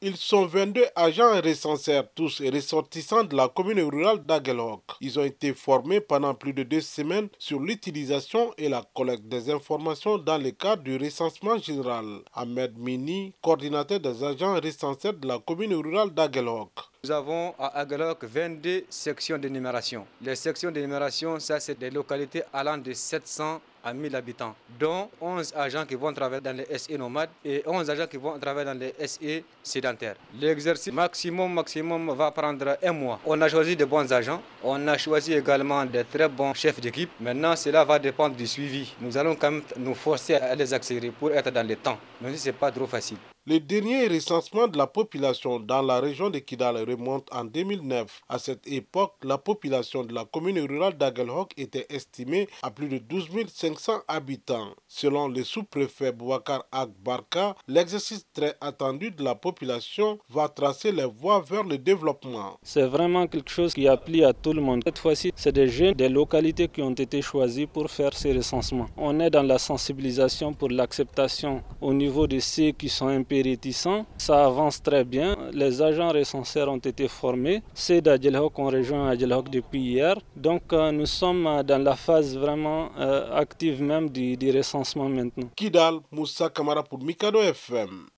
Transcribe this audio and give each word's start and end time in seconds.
Ils 0.00 0.16
sont 0.16 0.46
22 0.46 0.84
agents 0.94 1.40
recenseurs, 1.40 2.04
tous 2.14 2.40
ressortissants 2.40 3.24
de 3.24 3.34
la 3.34 3.48
commune 3.48 3.80
rurale 3.80 4.24
d'Aguelhok. 4.24 4.82
Ils 5.00 5.18
ont 5.18 5.24
été 5.24 5.52
formés 5.54 6.00
pendant 6.00 6.34
plus 6.34 6.52
de 6.52 6.62
deux 6.62 6.82
semaines 6.82 7.28
sur 7.36 7.58
l'utilisation 7.58 8.54
et 8.58 8.68
la 8.68 8.84
collecte 8.94 9.26
des 9.26 9.50
informations 9.50 10.16
dans 10.16 10.38
le 10.38 10.52
cadre 10.52 10.84
du 10.84 10.96
recensement 10.96 11.58
général. 11.58 12.20
Ahmed 12.32 12.78
Mini, 12.78 13.34
coordinateur 13.42 13.98
des 13.98 14.22
agents 14.22 14.54
recenseurs 14.54 15.14
de 15.14 15.26
la 15.26 15.40
commune 15.40 15.74
rurale 15.74 16.14
d'Aguelhok. 16.14 16.70
Nous 17.08 17.14
avons 17.14 17.54
à 17.58 17.68
Agalok 17.80 18.22
22 18.24 18.84
sections 18.90 19.38
d'énumération. 19.38 20.06
Les 20.20 20.36
sections 20.36 20.70
d'énumération, 20.70 21.40
ça 21.40 21.58
c'est 21.58 21.78
des 21.78 21.88
localités 21.88 22.42
allant 22.52 22.76
de 22.76 22.92
700 22.92 23.62
à 23.82 23.94
1000 23.94 24.14
habitants, 24.14 24.54
dont 24.78 25.08
11 25.18 25.54
agents 25.56 25.86
qui 25.86 25.94
vont 25.94 26.12
travailler 26.12 26.42
dans 26.42 26.54
les 26.54 26.66
SE 26.78 26.92
nomades 26.98 27.30
et 27.42 27.62
11 27.64 27.88
agents 27.88 28.06
qui 28.06 28.18
vont 28.18 28.38
travailler 28.38 28.66
dans 28.66 28.78
les 28.78 28.92
SE 29.06 29.42
sédentaires. 29.62 30.16
L'exercice 30.38 30.92
maximum, 30.92 31.50
maximum 31.54 32.10
va 32.14 32.30
prendre 32.30 32.76
un 32.82 32.92
mois. 32.92 33.18
On 33.24 33.40
a 33.40 33.48
choisi 33.48 33.74
de 33.74 33.86
bons 33.86 34.12
agents, 34.12 34.42
on 34.62 34.86
a 34.86 34.98
choisi 34.98 35.32
également 35.32 35.86
de 35.86 36.02
très 36.02 36.28
bons 36.28 36.52
chefs 36.52 36.78
d'équipe. 36.78 37.10
Maintenant, 37.20 37.56
cela 37.56 37.86
va 37.86 37.98
dépendre 37.98 38.36
du 38.36 38.46
suivi. 38.46 38.94
Nous 39.00 39.16
allons 39.16 39.34
quand 39.34 39.50
même 39.50 39.62
nous 39.78 39.94
forcer 39.94 40.34
à 40.34 40.54
les 40.54 40.74
accélérer 40.74 41.10
pour 41.10 41.30
être 41.32 41.50
dans 41.50 41.66
le 41.66 41.76
temps, 41.76 41.96
même 42.20 42.34
si 42.34 42.38
ce 42.40 42.46
n'est 42.48 42.52
pas 42.52 42.70
trop 42.70 42.86
facile. 42.86 43.16
Le 43.50 43.60
dernier 43.60 44.08
recensement 44.08 44.68
de 44.68 44.76
la 44.76 44.86
population 44.86 45.58
dans 45.58 45.80
la 45.80 46.00
région 46.00 46.28
de 46.28 46.38
Kidal 46.38 46.76
remonte 46.86 47.26
en 47.32 47.46
2009. 47.46 48.20
À 48.28 48.38
cette 48.38 48.66
époque, 48.70 49.14
la 49.22 49.38
population 49.38 50.04
de 50.04 50.12
la 50.12 50.26
commune 50.26 50.58
rurale 50.60 50.98
d'Agelhok 50.98 51.52
était 51.56 51.86
estimée 51.88 52.46
à 52.62 52.70
plus 52.70 52.88
de 52.88 52.98
12 52.98 53.28
500 53.50 54.00
habitants. 54.06 54.68
Selon 54.86 55.28
le 55.28 55.42
sous-préfet 55.44 56.12
Bouakar 56.12 56.66
Akbarka, 56.70 57.56
l'exercice 57.68 58.26
très 58.34 58.54
attendu 58.60 59.12
de 59.12 59.24
la 59.24 59.34
population 59.34 60.18
va 60.28 60.50
tracer 60.50 60.92
les 60.92 61.06
voies 61.06 61.40
vers 61.40 61.64
le 61.64 61.78
développement. 61.78 62.58
C'est 62.62 62.84
vraiment 62.86 63.26
quelque 63.28 63.50
chose 63.50 63.72
qui 63.72 63.88
applique 63.88 64.24
à 64.24 64.34
tout 64.34 64.52
le 64.52 64.60
monde. 64.60 64.82
Cette 64.84 64.98
fois-ci, 64.98 65.32
c'est 65.34 65.52
des 65.52 65.68
jeunes 65.68 65.94
des 65.94 66.10
localités 66.10 66.68
qui 66.68 66.82
ont 66.82 66.92
été 66.92 67.22
choisis 67.22 67.64
pour 67.64 67.90
faire 67.90 68.12
ces 68.12 68.34
recensements. 68.34 68.88
On 68.98 69.18
est 69.20 69.30
dans 69.30 69.42
la 69.42 69.58
sensibilisation 69.58 70.52
pour 70.52 70.68
l'acceptation 70.68 71.62
au 71.80 71.94
niveau 71.94 72.26
de 72.26 72.40
ceux 72.40 72.72
qui 72.72 72.90
sont 72.90 73.08
peu 73.24 73.37
réticents. 73.42 74.06
Ça 74.18 74.44
avance 74.46 74.82
très 74.82 75.04
bien. 75.04 75.36
Les 75.52 75.82
agents 75.82 76.10
recenseurs 76.10 76.68
ont 76.68 76.78
été 76.78 77.08
formés. 77.08 77.62
Ceux 77.74 78.00
d'Adjelhok 78.00 78.58
ont 78.58 78.66
rejoint 78.66 79.08
Adjelhok 79.08 79.50
depuis 79.50 79.80
hier. 79.80 80.16
Donc 80.36 80.72
euh, 80.72 80.92
nous 80.92 81.06
sommes 81.06 81.62
dans 81.64 81.82
la 81.82 81.96
phase 81.96 82.36
vraiment 82.36 82.90
euh, 82.98 83.34
active 83.34 83.82
même 83.82 84.08
du, 84.10 84.36
du 84.36 84.50
recensement 84.56 85.08
maintenant. 85.08 85.48
Kidal 85.56 85.98
Moussa 86.12 86.48
Kamara 86.48 86.82
pour 86.82 87.02
Mikado 87.02 87.40
FM. 87.40 88.06